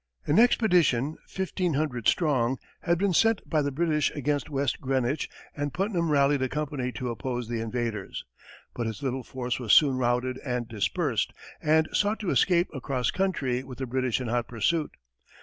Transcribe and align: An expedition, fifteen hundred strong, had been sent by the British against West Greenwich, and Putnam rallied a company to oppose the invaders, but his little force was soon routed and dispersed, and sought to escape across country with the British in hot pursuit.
An 0.25 0.39
expedition, 0.39 1.15
fifteen 1.27 1.75
hundred 1.75 2.07
strong, 2.07 2.57
had 2.81 2.97
been 2.97 3.13
sent 3.13 3.47
by 3.47 3.61
the 3.61 3.71
British 3.71 4.09
against 4.15 4.49
West 4.49 4.81
Greenwich, 4.81 5.29
and 5.55 5.75
Putnam 5.75 6.09
rallied 6.09 6.41
a 6.41 6.49
company 6.49 6.91
to 6.93 7.11
oppose 7.11 7.47
the 7.47 7.61
invaders, 7.61 8.25
but 8.73 8.87
his 8.87 9.03
little 9.03 9.21
force 9.21 9.59
was 9.59 9.73
soon 9.73 9.97
routed 9.97 10.39
and 10.43 10.67
dispersed, 10.67 11.33
and 11.61 11.87
sought 11.93 12.19
to 12.21 12.31
escape 12.31 12.69
across 12.73 13.11
country 13.11 13.63
with 13.63 13.77
the 13.77 13.85
British 13.85 14.19
in 14.19 14.27
hot 14.27 14.47
pursuit. 14.47 14.89